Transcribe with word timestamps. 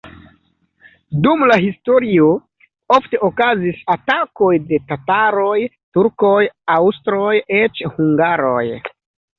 Dum 1.25 1.43
la 1.51 1.57
historio 1.65 2.31
ofte 2.97 3.21
okazis 3.29 3.85
atakoj 3.97 4.51
de 4.73 4.83
tataroj, 4.95 5.55
turkoj, 5.99 6.37
aŭstroj, 6.81 7.33
eĉ 7.63 7.89
hungaroj. 7.97 8.67